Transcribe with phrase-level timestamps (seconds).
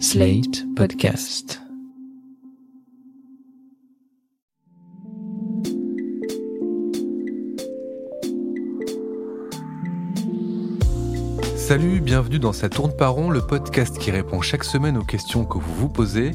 [0.00, 1.60] Slate Podcast.
[11.56, 15.44] Salut, bienvenue dans Ça tourne par rond, le podcast qui répond chaque semaine aux questions
[15.44, 16.32] que vous vous posez,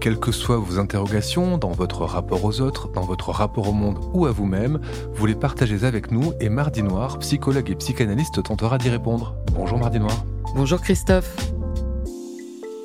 [0.00, 3.98] quelles que soient vos interrogations, dans votre rapport aux autres, dans votre rapport au monde
[4.14, 4.80] ou à vous-même,
[5.12, 9.36] vous les partagez avec nous et Mardi Noir, psychologue et psychanalyste, tentera d'y répondre.
[9.52, 10.24] Bonjour Mardi Noir.
[10.54, 11.36] Bonjour Christophe.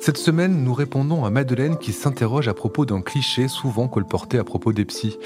[0.08, 4.42] Cette semaine, nous répondons à Madeleine qui s'interroge à propos d'un cliché souvent colporté à
[4.42, 5.18] propos des psys.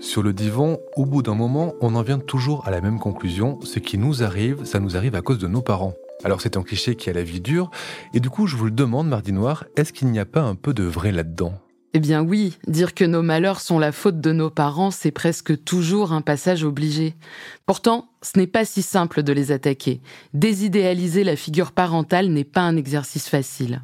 [0.00, 3.58] Sur le divan, au bout d'un moment, on en vient toujours à la même conclusion,
[3.62, 5.92] ce qui nous arrive, ça nous arrive à cause de nos parents.
[6.24, 7.70] Alors c'est un cliché qui a la vie dure,
[8.14, 10.54] et du coup je vous le demande, Mardi Noir, est-ce qu'il n'y a pas un
[10.54, 11.52] peu de vrai là-dedans?
[11.92, 15.62] Eh bien oui, dire que nos malheurs sont la faute de nos parents, c'est presque
[15.62, 17.16] toujours un passage obligé.
[17.66, 20.00] Pourtant, ce n'est pas si simple de les attaquer.
[20.32, 23.82] Désidéaliser la figure parentale n'est pas un exercice facile.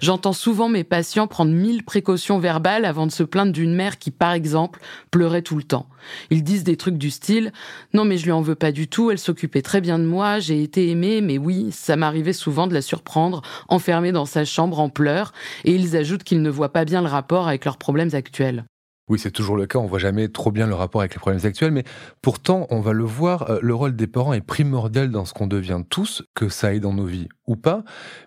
[0.00, 4.10] J'entends souvent mes patients prendre mille précautions verbales avant de se plaindre d'une mère qui,
[4.10, 4.80] par exemple,
[5.10, 5.88] pleurait tout le temps.
[6.30, 7.52] Ils disent des trucs du style
[7.94, 10.38] Non, mais je lui en veux pas du tout, elle s'occupait très bien de moi,
[10.38, 14.80] j'ai été aimée, mais oui, ça m'arrivait souvent de la surprendre, enfermée dans sa chambre
[14.80, 15.32] en pleurs,
[15.64, 18.64] et ils ajoutent qu'ils ne voient pas bien le rapport avec leurs problèmes actuels.
[19.08, 21.44] Oui, c'est toujours le cas, on voit jamais trop bien le rapport avec les problèmes
[21.44, 21.84] actuels, mais
[22.20, 25.46] pourtant, on va le voir, euh, le rôle des parents est primordial dans ce qu'on
[25.46, 27.84] devient tous, que ça aille dans nos vies ou pas,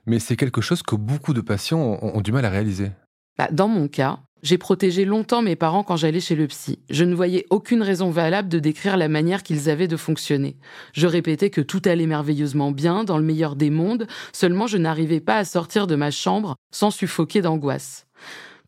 [0.07, 2.91] mais c'est quelque chose que beaucoup de patients ont, du mal à réaliser.
[3.37, 6.79] Bah, dans mon cas, j'ai protégé longtemps mes parents quand j'allais chez le psy.
[6.89, 10.57] Je ne voyais aucune raison valable de décrire la manière qu'ils avaient de fonctionner.
[10.93, 15.19] Je répétais que tout allait merveilleusement bien, dans le meilleur des mondes, seulement je n'arrivais
[15.19, 18.07] pas à sortir de ma chambre sans suffoquer d'angoisse.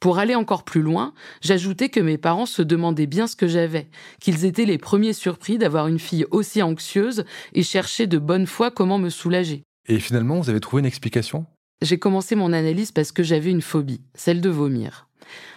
[0.04, 3.88] Pour aller encore plus loin, j'ajoutais que mes parents se demandaient bien ce que j'avais,
[4.20, 7.24] qu'ils étaient les premiers surpris d'avoir une fille aussi anxieuse
[7.54, 9.64] et cherchaient de bonne foi comment me soulager.
[9.88, 11.46] Et finalement, vous avez trouvé une explication?
[11.82, 15.08] J'ai commencé mon analyse parce que j'avais une phobie, celle de vomir.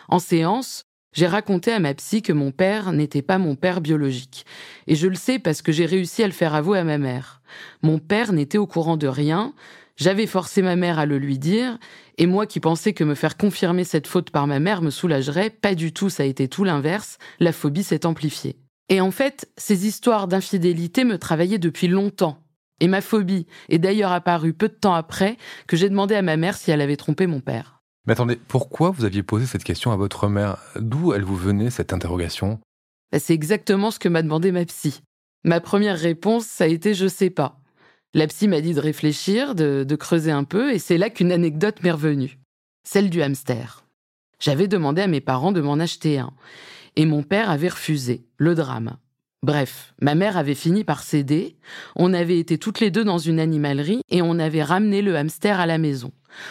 [0.06, 4.46] En séance, j'ai raconté à ma psy que mon père n'était pas mon père biologique.
[4.86, 7.42] Et je le sais parce que j'ai réussi à le faire avouer à ma mère.
[7.82, 9.54] Mon père n'était au courant de rien,
[9.96, 11.78] j'avais forcé ma mère à le lui dire,
[12.18, 15.50] et moi qui pensais que me faire confirmer cette faute par ma mère me soulagerait,
[15.50, 18.56] pas du tout, ça a été tout l'inverse, la phobie s'est amplifiée.
[18.88, 22.38] Et en fait, ces histoires d'infidélité me travaillaient depuis longtemps.
[22.80, 26.36] Et ma phobie est d'ailleurs apparue peu de temps après que j'ai demandé à ma
[26.36, 27.80] mère si elle avait trompé mon père.
[28.06, 30.58] Mais attendez, pourquoi vous aviez posé cette question à votre mère?
[30.76, 32.60] D'où elle vous venait cette interrogation?
[33.10, 35.00] Bah, C'est exactement ce que m'a demandé ma psy.
[35.42, 37.58] Ma première réponse, ça a été je sais pas.
[38.14, 41.32] La psy m'a dit de réfléchir, de, de creuser un peu, et c'est là qu'une
[41.32, 42.38] anecdote m'est revenue.
[42.84, 43.84] Celle du hamster.
[44.38, 46.32] J'avais demandé à mes parents de m'en acheter un,
[46.96, 48.24] et mon père avait refusé.
[48.38, 48.96] Le drame.
[49.42, 51.56] Bref, ma mère avait fini par céder,
[51.94, 55.60] on avait été toutes les deux dans une animalerie et on avait ramené le hamster
[55.60, 56.10] à la maison.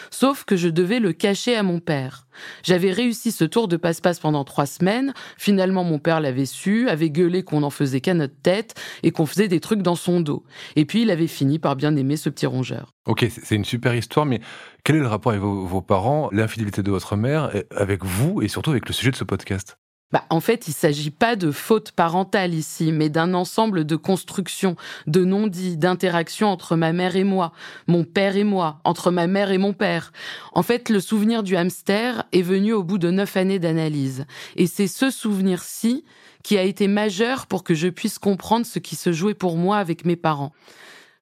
[0.10, 2.28] Sauf que je devais le cacher à mon père.
[2.64, 5.14] J'avais réussi ce tour de passe-passe pendant trois semaines.
[5.38, 9.26] Finalement, mon père l'avait su, avait gueulé qu'on n'en faisait qu'à notre tête et qu'on
[9.26, 10.44] faisait des trucs dans son dos.
[10.76, 12.92] Et puis, il avait fini par bien aimer ce petit rongeur.
[13.06, 14.42] Ok, c'est une super histoire, mais
[14.84, 18.48] quel est le rapport avec vos, vos parents, l'infidélité de votre mère, avec vous et
[18.48, 19.78] surtout avec le sujet de ce podcast?
[20.12, 23.96] Bah, en fait, il ne s'agit pas de faute parentale ici, mais d'un ensemble de
[23.96, 24.76] constructions,
[25.08, 27.52] de non-dits, d'interactions entre ma mère et moi,
[27.88, 30.14] mon père et moi, entre ma mère et mon père.
[30.54, 34.26] En fait, le souvenir du hamster est venu au bout de neuf années d'analyse.
[34.56, 36.06] Et c'est ce souvenir-ci
[36.44, 39.78] qui a été majeur pour que je puisse comprendre ce qui se jouait pour moi
[39.78, 40.54] avec mes parents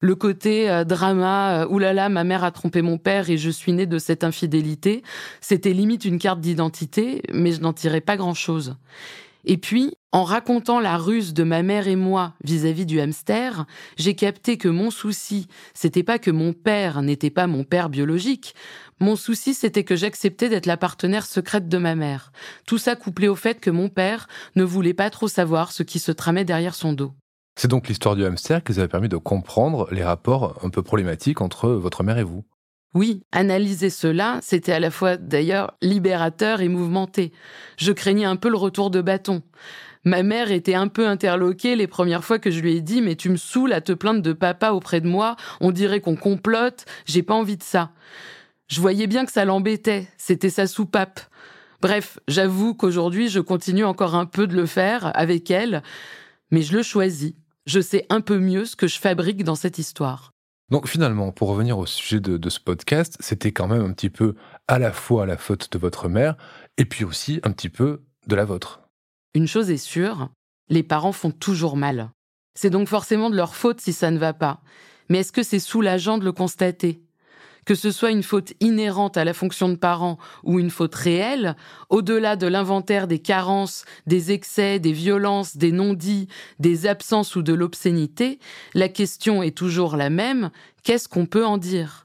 [0.04, 3.72] le côté euh, drama, euh, oulala, ma mère a trompé mon père et je suis
[3.72, 5.02] née de cette infidélité,
[5.40, 8.76] c'était limite une carte d'identité, mais je n'en tirais pas grand-chose.
[9.46, 13.64] Et puis, en racontant la ruse de ma mère et moi vis-à-vis du hamster,
[13.96, 18.54] j'ai capté que mon souci, c'était pas que mon père n'était pas mon père biologique.
[19.00, 22.30] Mon souci, c'était que j'acceptais d'être la partenaire secrète de ma mère.
[22.66, 25.98] Tout ça couplé au fait que mon père ne voulait pas trop savoir ce qui
[25.98, 27.14] se tramait derrière son dos.
[27.56, 30.82] C'est donc l'histoire du hamster qui vous a permis de comprendre les rapports un peu
[30.82, 32.44] problématiques entre votre mère et vous.
[32.94, 37.32] Oui, analyser cela, c'était à la fois d'ailleurs libérateur et mouvementé.
[37.76, 39.42] Je craignais un peu le retour de bâton.
[40.04, 43.16] Ma mère était un peu interloquée les premières fois que je lui ai dit Mais
[43.16, 46.84] tu me saoules à te plaindre de papa auprès de moi, on dirait qu'on complote,
[47.06, 47.90] j'ai pas envie de ça.
[48.68, 51.20] Je voyais bien que ça l'embêtait, c'était sa soupape.
[51.80, 55.82] Bref, j'avoue qu'aujourd'hui je continue encore un peu de le faire avec elle,
[56.50, 57.34] mais je le choisis
[57.66, 60.30] je sais un peu mieux ce que je fabrique dans cette histoire.
[60.70, 64.10] Donc finalement, pour revenir au sujet de, de ce podcast, c'était quand même un petit
[64.10, 64.34] peu
[64.66, 66.36] à la fois la faute de votre mère
[66.78, 68.80] et puis aussi un petit peu de la vôtre.
[69.34, 70.30] Une chose est sûre,
[70.68, 72.10] les parents font toujours mal.
[72.54, 74.62] C'est donc forcément de leur faute si ça ne va pas.
[75.08, 77.03] Mais est-ce que c'est soulageant de le constater?
[77.64, 81.56] Que ce soit une faute inhérente à la fonction de parent ou une faute réelle,
[81.88, 86.28] au-delà de l'inventaire des carences, des excès, des violences, des non-dits,
[86.58, 88.38] des absences ou de l'obscénité,
[88.74, 90.50] la question est toujours la même,
[90.82, 92.04] qu'est-ce qu'on peut en dire?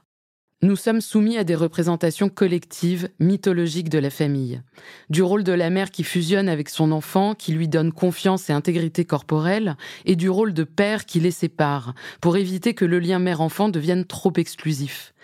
[0.62, 4.60] Nous sommes soumis à des représentations collectives, mythologiques de la famille.
[5.08, 8.52] Du rôle de la mère qui fusionne avec son enfant, qui lui donne confiance et
[8.52, 13.18] intégrité corporelle, et du rôle de père qui les sépare, pour éviter que le lien
[13.18, 15.14] mère-enfant devienne trop exclusif.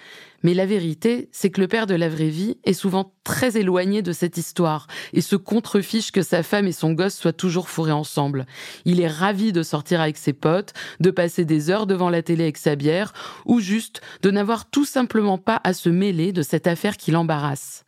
[0.42, 4.02] Mais la vérité, c'est que le père de la vraie vie est souvent très éloigné
[4.02, 7.92] de cette histoire et se contrefiche que sa femme et son gosse soient toujours fourrés
[7.92, 8.46] ensemble.
[8.84, 12.44] Il est ravi de sortir avec ses potes, de passer des heures devant la télé
[12.44, 13.12] avec sa bière,
[13.44, 17.84] ou juste de n'avoir tout simplement pas à se mêler de cette affaire qui l'embarrasse.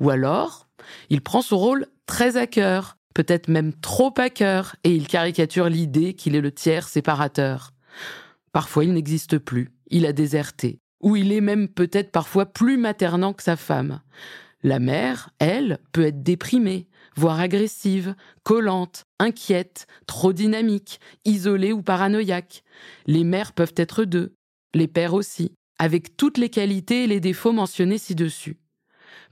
[0.00, 0.68] Ou alors,
[1.10, 5.68] il prend son rôle très à cœur, peut-être même trop à cœur, et il caricature
[5.68, 7.70] l'idée qu'il est le tiers séparateur.
[8.52, 13.34] Parfois, il n'existe plus, il a déserté où il est même peut-être parfois plus maternant
[13.34, 14.00] que sa femme.
[14.62, 22.64] La mère, elle, peut être déprimée, voire agressive, collante, inquiète, trop dynamique, isolée ou paranoïaque.
[23.06, 24.34] Les mères peuvent être deux,
[24.74, 28.56] les pères aussi, avec toutes les qualités et les défauts mentionnés ci-dessus.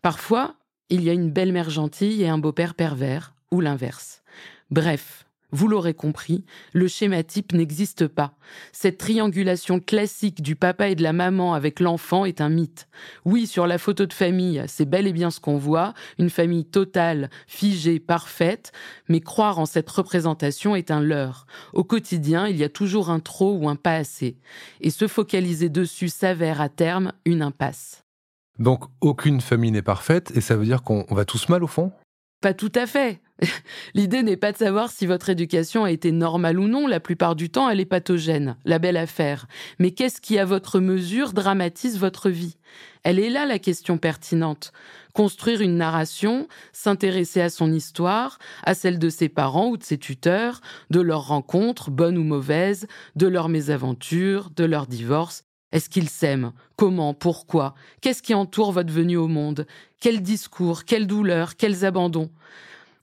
[0.02, 0.56] Parfois,
[0.90, 4.22] il y a une belle mère gentille et un beau-père pervers, ou l'inverse.
[4.70, 8.34] Bref, vous l'aurez compris, le schéma type n'existe pas.
[8.72, 12.88] Cette triangulation classique du papa et de la maman avec l'enfant est un mythe.
[13.24, 16.64] Oui, sur la photo de famille, c'est bel et bien ce qu'on voit, une famille
[16.64, 18.72] totale, figée, parfaite,
[19.08, 21.46] mais croire en cette représentation est un leurre.
[21.74, 24.36] Au quotidien, il y a toujours un trop ou un pas assez.
[24.80, 28.04] Et se focaliser dessus s'avère à terme une impasse.
[28.58, 31.92] Donc aucune famille n'est parfaite et ça veut dire qu'on va tous mal au fond?
[32.42, 33.20] Pas tout à fait.
[33.94, 37.36] L'idée n'est pas de savoir si votre éducation a été normale ou non, la plupart
[37.36, 39.46] du temps elle est pathogène, la belle affaire.
[39.78, 42.56] Mais qu'est-ce qui à votre mesure dramatise votre vie?
[43.04, 44.72] Elle est là la question pertinente.
[45.14, 49.98] Construire une narration, s'intéresser à son histoire, à celle de ses parents ou de ses
[49.98, 50.60] tuteurs,
[50.90, 56.52] de leurs rencontres, bonnes ou mauvaises, de leurs mésaventures, de leurs divorces, est-ce qu'ils s'aiment?
[56.76, 57.14] Comment?
[57.14, 57.74] Pourquoi?
[58.00, 59.66] Qu'est-ce qui entoure votre venue au monde?
[60.00, 60.84] Quels discours?
[60.84, 62.30] Quelles douleurs Quels abandons?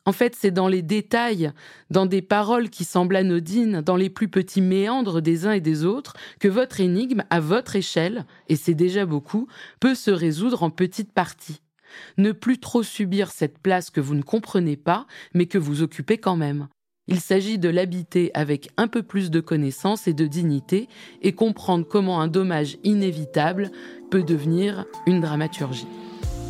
[0.05, 1.51] En fait, c'est dans les détails,
[1.91, 5.83] dans des paroles qui semblent anodines, dans les plus petits méandres des uns et des
[5.83, 9.47] autres, que votre énigme, à votre échelle, et c'est déjà beaucoup,
[9.79, 11.61] peut se résoudre en petites parties.
[12.17, 16.17] Ne plus trop subir cette place que vous ne comprenez pas, mais que vous occupez
[16.17, 16.67] quand même.
[17.11, 20.87] Il s'agit de l'habiter avec un peu plus de connaissance et de dignité
[21.23, 23.71] et comprendre comment un dommage inévitable
[24.11, 25.87] peut devenir une dramaturgie.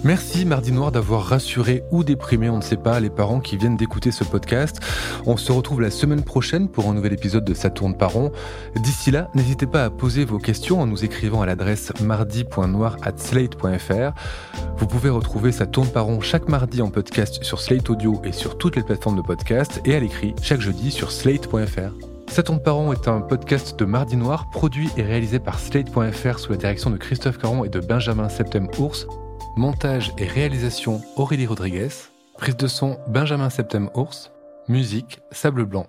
[0.05, 3.75] Merci Mardi Noir d'avoir rassuré ou déprimé, on ne sait pas, les parents qui viennent
[3.75, 4.79] d'écouter ce podcast.
[5.25, 7.97] On se retrouve la semaine prochaine pour un nouvel épisode de Ça tourne.
[8.77, 14.13] D'ici là, n'hésitez pas à poser vos questions en nous écrivant à l'adresse mardi.noir@slate.fr.
[14.77, 18.57] Vous pouvez retrouver Ça tourne par chaque mardi en podcast sur Slate Audio et sur
[18.57, 21.91] toutes les plateformes de podcast et à l'écrit chaque jeudi sur slate.fr.
[22.29, 26.51] Ça tourne par est un podcast de Mardi Noir produit et réalisé par Slate.fr sous
[26.51, 29.05] la direction de Christophe Caron et de Benjamin Septem-Ours.
[29.55, 31.89] Montage et réalisation Aurélie Rodriguez.
[32.37, 34.31] Prise de son Benjamin Septem Ours.
[34.67, 35.87] Musique Sable Blanc.